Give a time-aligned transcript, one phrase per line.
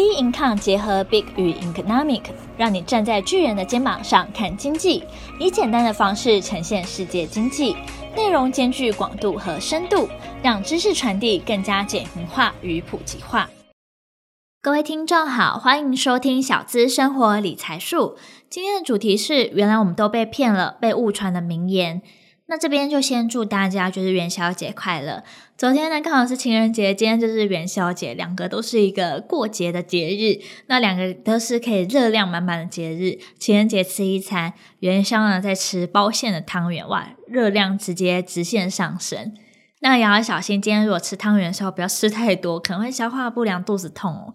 [0.00, 2.22] B Income 结合 Big 与 Economic，
[2.56, 5.04] 让你站在巨人的肩膀上看经济，
[5.38, 7.76] 以简单的方式呈现世界经济，
[8.16, 10.08] 内容兼具广度和深度，
[10.42, 13.50] 让知识传递更加简明化与普及化。
[14.62, 18.16] 各位听众好，欢迎收听小资生活理财术。
[18.48, 22.00] 今天的主题是：原来我们都被骗了，被误传的名言。
[22.50, 25.22] 那这边就先祝大家就是元宵节快乐。
[25.56, 30.42] 昨天呢刚好是情人节，今天就是元宵节，两个都是一个过节的节日。
[30.66, 33.20] 那两个都是可以热量满满的节日。
[33.38, 39.32] 情人节吃一餐，元宵呢再吃包馅的汤圆，哇，热量直接直线上升。
[39.78, 44.34] 那也要小心，今天如果吃汤圆的时候不要吃太多，可能会消化不良、肚子痛哦。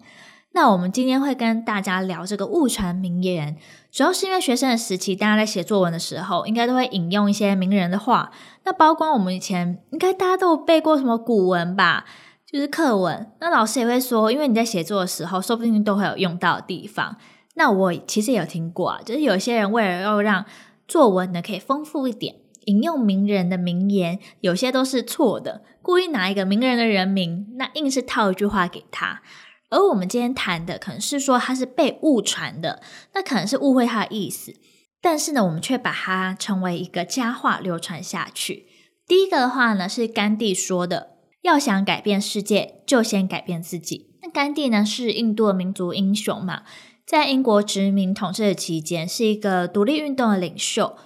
[0.56, 3.58] 那我们今天会跟大家聊这个误传名言，
[3.92, 8.32] 主要是因为学生的时期，大家在写作文的时候，应该都会引用一些名人的话。
[8.64, 12.06] 那包括我们以前应该大家都有背过什么古文吧，
[12.50, 13.30] 就是课文。
[13.38, 17.18] 那老师也会说，因为你在写作的时候，说不定都会有用到的地方。
[17.56, 20.46] 那我其实也有听过啊，就是有些人为了要让
[20.88, 29.20] 作文呢可以丰富一点，引用名人的名言，有些都是错的，故意拿一个名人的人名，那硬是套一句话给他。
[29.68, 32.80] 而我们今天谈的可能是说他是被误传的，
[33.14, 34.54] 那可能是误会他的意思，
[35.00, 38.66] 但是呢，我们却把它成为一个佳话流传下去。
[39.06, 41.10] 第一个的话呢，是甘地说的
[41.42, 46.62] ：“要想改变世界，就先改变自己。”那甘地呢是印度的民族英雄嘛，
[47.06, 50.96] 在英国殖民统治的期间是一个独立运动的领袖。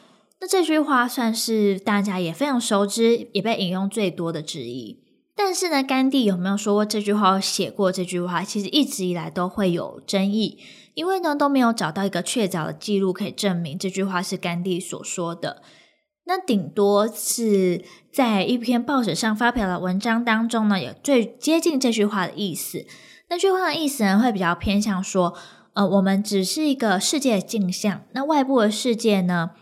[0.40, 5.02] 那这句话算是大家也非常熟知，也被引用最多的之一。
[5.42, 10.58] 但是呢，甘地有没有说过这句话、写过这句话，其实一直以来都会有争议，
[10.92, 15.62] 因为呢都没有找到一个确凿的记录可以证明这句话是甘地所说的。
[16.26, 22.84] 那顶多是在一篇报纸上发表的文章当中呢，有最接近这句话的意思。
[23.30, 25.34] 那句话的意思呢，会比较偏向说，
[25.72, 29.52] 呃，我们只是一个世界的镜像，那外部的世界呢，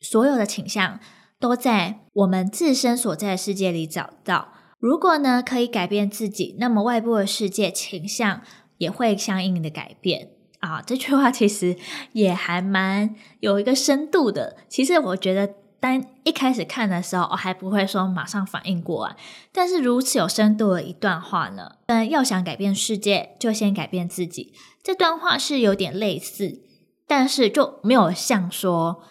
[0.00, 1.00] 所有的倾向
[1.40, 4.52] 都在我们自身所在的世界里找到。
[4.86, 8.42] 如果呢，可以改变自己，那么外部的世界倾向
[8.78, 10.30] 也会相应的改变
[10.60, 10.80] 啊。
[10.80, 11.76] 这句话其实
[12.12, 14.56] 也还蛮有一个深度的。
[14.68, 19.16] 其实我觉得，当一开始看的时候，我还不会说马上反应过来。
[19.50, 24.54] 但是如此有深度的一段话呢，嗯，要想改变世界，就先改变自己。
[24.84, 26.62] 这段话是有点类似，
[27.08, 29.02] 但是就没有像说。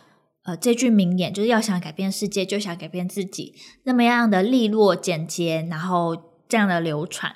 [0.45, 6.15] 呃，这句名言就是要想改变世界，就想改变自己，那么样的利落简洁，然后
[6.47, 7.35] 这样的流传。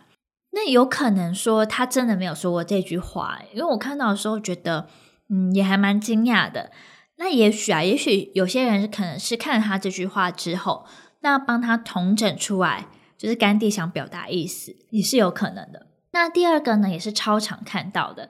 [0.51, 4.87] 那有可能说他真的没有说过这句话，因为我看到的时候觉得，
[5.29, 6.71] 嗯，也还蛮惊讶的。
[7.17, 10.85] 那也许啊，也许有些人可能是看了他这句话之后，
[11.21, 12.87] 那帮他统整出来，
[13.17, 15.87] 就是甘地想表达意思，也是有可能的。
[16.11, 18.29] 那第二个呢，也是超常看到的。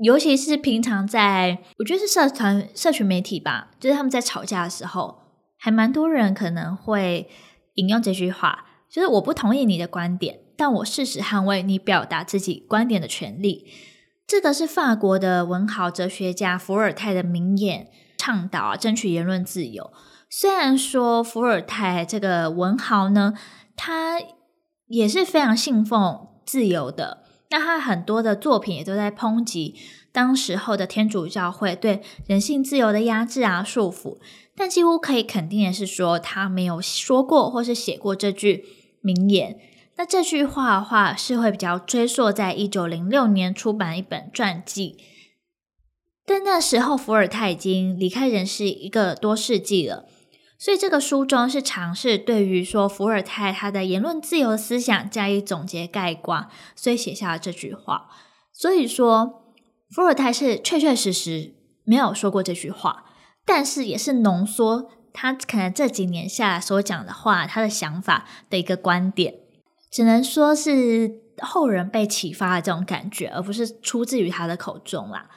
[0.00, 5.22] 尤其是平常在，我觉得是社团、社群媒体吧，就是他们在吵架的时候，
[5.58, 7.28] 还蛮多人可能会
[7.74, 13.66] 引用这句话，就是我不同意你的观点，但我誓死捍卫你表达自己观点的权利。
[14.26, 19.90] 这个是法国的文豪哲学家伏尔泰的名言，倡导啊，争取言论自由。
[20.30, 23.32] 虽然说伏尔泰这个文豪呢，
[23.74, 24.20] 他
[24.86, 27.24] 也是非常信奉自由的。
[27.50, 29.74] 那他很多的作品也都在抨击
[30.12, 34.18] 当时候的天主教会对人性自由的压制啊、束缚，
[34.54, 38.64] 但几乎可以肯定的是说，他没有说过或是写过这句
[39.00, 39.58] 名言。
[39.96, 44.96] 那这句话的话，是会比较追溯在一九零六年出版一本传记，
[46.26, 50.06] 但那时候伏尔泰已经离开人世一个多世纪了。
[50.58, 58.08] 所以这个书中是尝试对于说伏尔泰他的言论自由思想加以总结概括，所以写下了这句话。
[58.52, 59.44] 所以说
[59.90, 61.54] 伏尔泰是确确实实
[61.84, 63.04] 没有说过这句话，
[63.46, 69.34] 但是也是浓缩他可能这几年下来所讲的话，他的想法的一个观点，
[69.92, 75.30] 只能说是后人被启发的这种感觉，而不是出自于他的口中啦。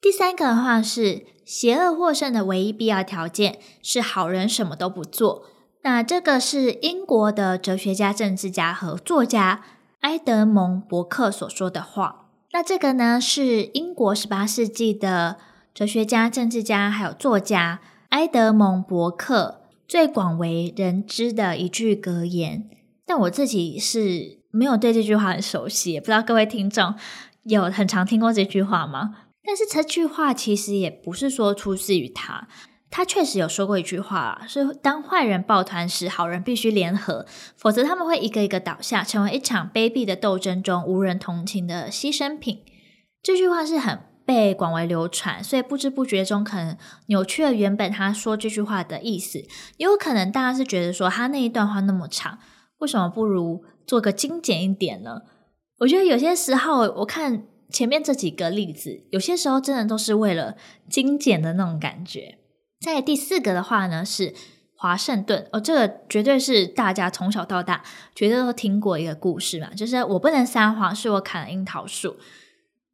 [0.00, 5.46] 第三个的话是，邪恶获胜的唯一必要条件是好人什么都不做。
[5.82, 9.62] 那这个是英国的哲学家、政治家和作家
[10.00, 12.26] 埃德蒙·伯克所说的话。
[12.52, 15.36] 那这个呢，是英国十八世纪的
[15.74, 22.68] 哲学家、政治家还有作家埃德蒙·伯克最广为人知的一句格言。
[23.04, 26.94] 但我自己是没有对这句话很熟悉，也不知道各位听众
[27.44, 29.14] 有很常听过这句话吗？
[29.46, 32.48] 但是这句话其实也不是说出自于他，
[32.90, 37.24] 他确实有说过一句话，是当坏人抱团时，好人必须联合，
[37.56, 42.62] 否则他们会一个一个倒下，成为一场卑鄙的斗争中无人同情的牺牲品。
[43.22, 46.76] 这句话是很被广为流传，所以不知不觉中可能
[47.06, 49.38] 扭曲了原本他说这句话的意思。
[49.76, 52.38] 也有可能大家是觉得说他那一段话那么长，
[52.78, 55.22] 为什么不如做个精简一点呢？
[55.78, 60.56] 我觉得有些时候我看前面这几个例子，有些时候真的都是为了
[60.88, 62.38] 精简的那种感觉。
[62.80, 64.34] 在第四个的话呢，是
[64.76, 67.82] 华盛顿哦，这个绝对是大家从小到大
[68.14, 72.16] 绝对都听过一个故事嘛，就是我不能撒谎，是我砍了樱桃树。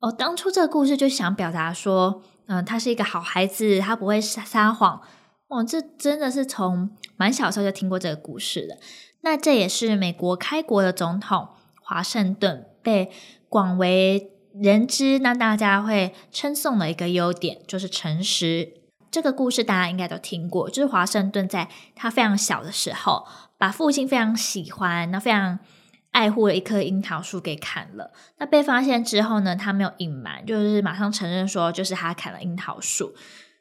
[0.00, 5.00] 哦，当初这个故事就想表达说，嗯、他是一个好孩子，他不会撒撒谎。
[5.48, 8.78] 哦，这真的是从蛮小时候就听过这个故事的。
[9.20, 11.48] 那这也是美国开国的总统
[11.82, 13.10] 华盛顿被
[13.48, 18.74] 广为人知，那大家会称颂的一个优点就是诚实。
[19.10, 23.26] 这个故事大家应该都听过，就是华盛顿在他非常小的时候，
[23.58, 25.58] 把父亲非常喜欢、那非常
[26.12, 28.10] 爱护的一棵樱桃树给砍了。
[28.38, 33.14] 那被发现之后呢，他没有隐瞒，就是马上承认说，就是他砍了樱桃树。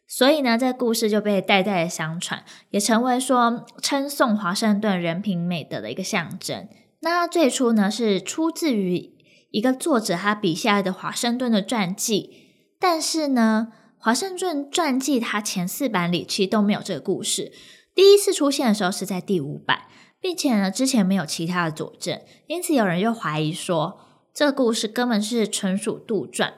[0.07, 6.67] 所以呢，这故事就被代代相传，也成为说称颂华盛顿人品美德的一个象征。
[7.01, 9.11] 那最初呢，是出自于
[9.51, 12.31] 一个作者他笔下的华盛顿的传记，
[12.79, 13.73] 但是呢。
[14.03, 17.51] 华盛顿传记，它前四版里其实都没有这个故事。
[17.93, 19.83] 第一次出现的时候是在第五版，
[20.19, 23.99] 并且呢，之前没有其他的佐证，因此有人就怀疑说，
[24.33, 26.53] 这个故事根本是纯属杜撰。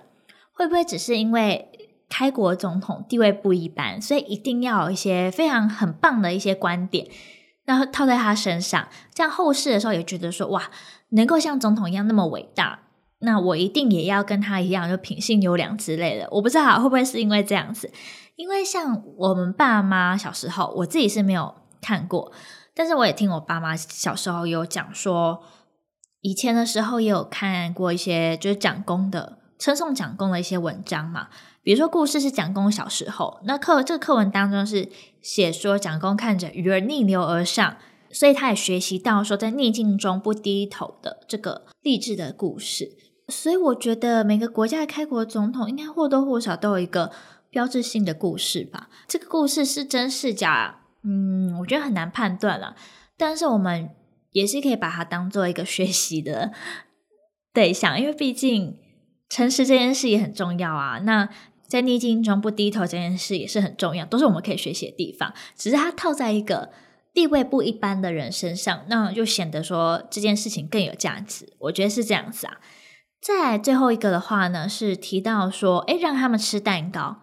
[0.54, 1.68] 会不会只是因为
[2.08, 7.10] 开国总统地位不一般，所以一定要有一些非常很棒的一些观点，
[7.66, 10.72] 然后套在他身上，这样后世的时候也觉得说，哇，
[11.10, 12.83] 能够像总统一样那么伟大。
[13.26, 16.28] 那我一定也要跟他一样，就品性优良之类的。
[16.30, 17.90] 我不知道会不会是因为这样子，
[18.36, 22.34] 因为像我们爸妈小时候，我自己是没有看过，
[22.76, 25.42] 但是我也听我爸妈小时候有讲说，
[26.20, 31.30] 以前的时候也有看过一些就是蒋公的称颂蒋公的一些文章嘛。
[31.64, 34.90] 比如说故事是蒋公小时候，那课这个课文当中是
[35.22, 37.78] 写说蒋公看着鱼儿逆流而上，
[38.12, 42.98] 所以他也学习到说在逆境中不低头的这个励志的故事。
[43.34, 47.12] 所以我觉得每个国家的开国总统应该或多或少都有一个
[47.50, 48.90] 标志性的故事吧。
[49.08, 52.76] 这个故事是真是假，嗯，我觉得很难判断了。
[53.18, 53.90] 但是我们
[54.32, 56.52] 也是可以把它当做一个学习的
[57.52, 58.78] 对象，因为毕竟
[59.30, 61.00] 诚实这件事也很重要啊。
[61.00, 61.28] 那
[61.68, 65.34] 在逆境中不低头这件事也是很重要，都是我们可以学习的地方。
[65.58, 66.72] 只是它套在一个
[67.14, 71.54] 地位不一般的人身上，那就显得说这件事情更有价值。
[71.60, 72.58] 我觉得是这样子啊。
[73.24, 77.20] 再来最后一个的话呢，是提到说，诶，让他们吃蛋糕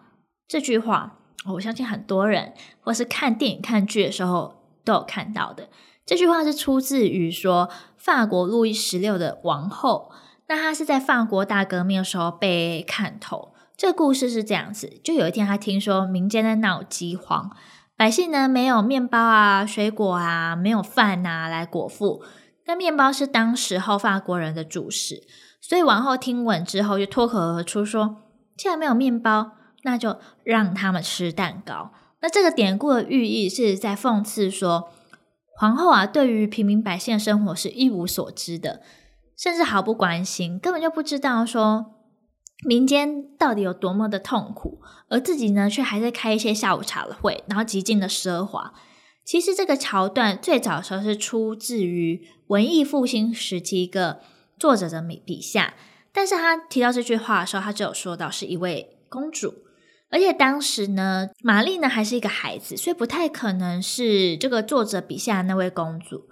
[0.47, 1.19] 这句话，
[1.53, 5.69] 我相信很多人或是看电影、看剧的时候都有看到的。
[6.03, 10.11] 这句话是出自于说法国路易十六的王后，
[10.47, 13.53] 那她是在法国大革命的时候被砍头。
[13.77, 17.55] 这个故事是这样子：就有一天，她听说民间在闹饥荒，
[17.95, 22.23] 百姓呢没有面包啊、水果啊、没有饭啊来果腹。
[22.65, 25.21] 那面包是当时候法国人的主食。
[25.61, 28.17] 所以王后听闻之后，就脱口而出说
[28.57, 29.51] ：“既然没有面包，
[29.83, 34.89] 那就让他们吃蛋糕。”那这个典故的寓意是在讽刺说，
[35.55, 38.81] 皇后啊，对于平民百姓的生活是一无所知的，
[39.37, 41.93] 甚至毫不关心，根本就不知道说
[42.65, 48.73] 民间到底有多么的痛苦，而自己呢，却还在开一些下午茶的会，然后极尽的奢华。
[49.23, 54.21] 其实这个桥段最早的时候是出自于文艺复兴时期一个。
[54.61, 55.73] 作者的笔笔下，
[56.13, 59.55] 但是他提到这句话的时候，他就有说到是一位公主，
[60.11, 66.27] 而且当时呢，玛丽呢还是一个孩子，所以不太可能是这个作者笔下那位公主。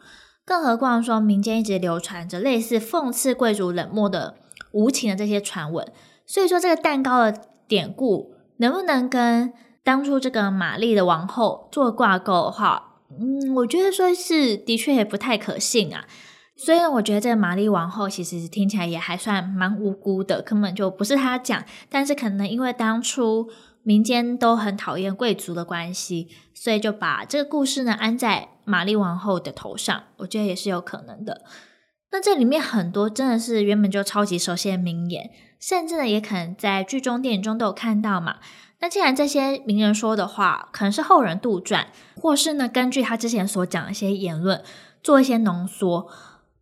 [0.46, 4.36] 更何况说民间一直流传着类似讽刺贵族冷漠的
[4.74, 5.92] 无情的这些传闻，
[6.28, 9.52] 所以说这个蛋糕的典故能不能跟
[9.84, 16.06] 当初这个玛丽的王后做挂钩的话，嗯，我觉得说是的确也不太可信啊。
[16.62, 23.50] 所以我觉得这个玛丽王后其实听起来也还算蛮无辜的，根本就不是她讲，但是可能因为当初
[23.82, 31.44] 民间都很讨厌贵族的关系，所以就把这个故事呢安在玛丽王后的头上，我觉得也是有可能的。
[32.12, 35.30] 那这里面很多真的是原本就超级熟悉的名言，
[35.62, 38.36] 甚至呢也可能在剧中、电影中都有看到嘛。
[38.82, 41.86] 那既然这些名人说的话可能是后人杜撰，
[42.18, 44.62] 或是呢根据他之前所讲的一些言论
[45.02, 46.10] 做一些浓缩。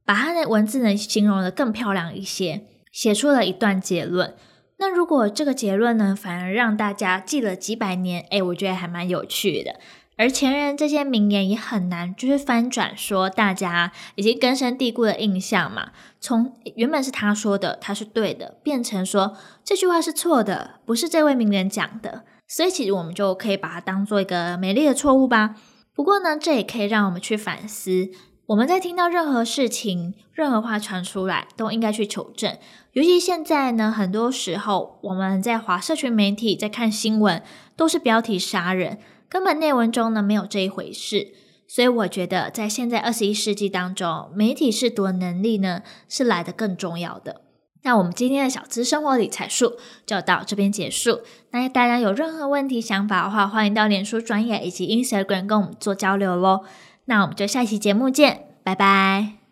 [0.08, 2.62] 把他的文字呢形容得更漂亮一些，
[2.94, 4.34] 写出了一段结论。
[4.78, 9.76] 那如果这个结论呢，反而让大家记了几百年，诶，我觉得还蛮有趣的。
[10.16, 15.92] 而前人这些名言也很难，就是翻转说大家已经根深蒂固的印象嘛。
[16.22, 22.24] 从原本是他说的，他是对的，变成说这句话是错的，不是这位名人讲的。
[22.48, 25.56] 所以其实我们就可以把它当做一个美丽的错误吧。
[25.94, 28.10] 不过呢，这也可以让我们去反思。
[28.48, 32.58] 我们在听到任何事情、任何话传出来，都应该去求证。
[32.94, 37.44] 尤其现在呢，很多时候我们在滑社群媒体、在看新闻，
[37.76, 39.00] 都是标题杀人。
[39.28, 41.34] 根本内文中呢，没有这一回事，
[41.68, 47.42] 所以我觉得在现在二十一世纪当中，媒体识读能力呢是来得更重要的。
[47.84, 49.74] 那我们今天的小资生活理财术
[50.06, 51.20] 就到这边结束。
[51.52, 56.62] 那大家有任何问题想法的话，欢迎到脸书专业以及 Instagram 跟我们做交流喽。
[57.08, 59.47] 那我们就下期节目见，拜拜。